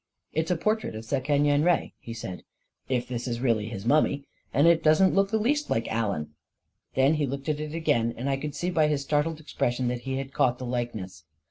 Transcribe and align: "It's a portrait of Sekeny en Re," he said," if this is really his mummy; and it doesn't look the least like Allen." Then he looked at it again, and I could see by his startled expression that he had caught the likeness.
"It's 0.33 0.49
a 0.49 0.55
portrait 0.55 0.95
of 0.95 1.05
Sekeny 1.05 1.49
en 1.51 1.61
Re," 1.63 1.93
he 1.99 2.11
said," 2.11 2.41
if 2.97 3.07
this 3.07 3.27
is 3.27 3.39
really 3.39 3.67
his 3.67 3.85
mummy; 3.85 4.23
and 4.51 4.65
it 4.65 4.81
doesn't 4.81 5.13
look 5.13 5.29
the 5.29 5.37
least 5.37 5.69
like 5.69 5.87
Allen." 5.93 6.31
Then 6.95 7.13
he 7.13 7.27
looked 7.27 7.49
at 7.49 7.59
it 7.59 7.75
again, 7.75 8.11
and 8.17 8.27
I 8.27 8.37
could 8.37 8.55
see 8.55 8.71
by 8.71 8.87
his 8.87 9.03
startled 9.03 9.39
expression 9.39 9.89
that 9.89 9.99
he 10.01 10.17
had 10.17 10.33
caught 10.33 10.57
the 10.57 10.65
likeness. 10.65 11.25